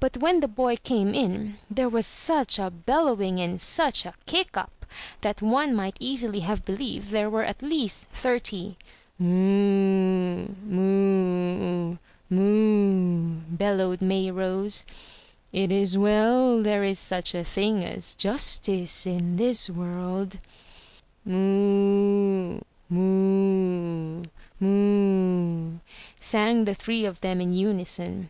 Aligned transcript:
But 0.00 0.18
when 0.18 0.40
the 0.40 0.48
boy 0.48 0.76
came 0.76 1.14
in, 1.14 1.56
there 1.70 1.88
was 1.88 2.04
such 2.06 2.58
a 2.58 2.68
bellowing 2.70 3.40
and 3.40 3.58
such 3.58 4.04
a 4.04 4.12
kick 4.26 4.54
up, 4.54 4.84
that 5.22 5.40
one 5.40 5.74
might 5.74 5.96
easily 5.98 6.40
have 6.40 6.66
believed 6.66 7.08
there 7.08 7.30
were 7.30 7.42
at 7.44 7.62
least 7.62 8.10
thirty. 8.12 8.76
"Moo, 9.18 10.48
moo, 10.66 11.96
moo," 12.28 13.36
bellowed 13.48 14.00
Mayrose. 14.02 14.84
"It 15.54 15.72
is 15.72 15.96
well 15.96 16.62
there 16.62 16.84
is 16.84 16.98
such 16.98 17.34
a 17.34 17.42
thing 17.42 17.82
as 17.82 18.14
justice 18.14 19.06
in 19.06 19.36
this 19.36 19.70
world.". 19.70 20.36
"Moo, 21.24 22.60
moo, 22.90 24.24
moo," 24.60 25.78
sang 26.20 26.66
the 26.66 26.74
three 26.74 27.06
of 27.06 27.22
them 27.22 27.40
in 27.40 27.54
unison. 27.54 28.28